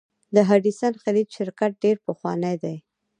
د 0.35 0.37
هډسن 0.49 0.93
خلیج 1.03 1.27
شرکت 1.37 1.71
ډیر 1.83 1.97
پخوانی 2.05 2.55
دی. 2.63 2.75